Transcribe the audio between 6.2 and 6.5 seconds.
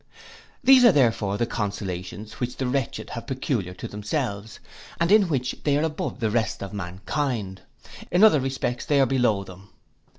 the